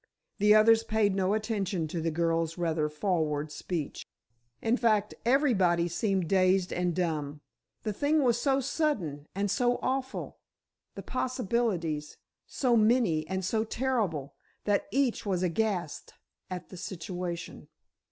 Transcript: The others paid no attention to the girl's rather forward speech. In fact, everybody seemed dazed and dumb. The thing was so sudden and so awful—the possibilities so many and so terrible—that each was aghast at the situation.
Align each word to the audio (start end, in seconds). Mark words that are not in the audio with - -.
The 0.39 0.55
others 0.55 0.83
paid 0.83 1.13
no 1.15 1.35
attention 1.35 1.87
to 1.89 2.01
the 2.01 2.09
girl's 2.09 2.57
rather 2.57 2.89
forward 2.89 3.51
speech. 3.51 4.03
In 4.59 4.75
fact, 4.75 5.13
everybody 5.25 5.87
seemed 5.87 6.27
dazed 6.27 6.73
and 6.73 6.95
dumb. 6.95 7.41
The 7.83 7.93
thing 7.93 8.23
was 8.23 8.41
so 8.41 8.61
sudden 8.61 9.27
and 9.35 9.51
so 9.51 9.77
awful—the 9.83 11.03
possibilities 11.03 12.17
so 12.47 12.75
many 12.75 13.27
and 13.27 13.45
so 13.45 13.63
terrible—that 13.63 14.87
each 14.89 15.23
was 15.23 15.43
aghast 15.43 16.15
at 16.49 16.69
the 16.69 16.77
situation. 16.77 17.67